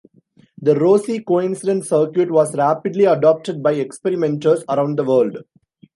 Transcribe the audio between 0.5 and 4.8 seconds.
The Rossi coincidence circuit was rapidly adopted by experimenters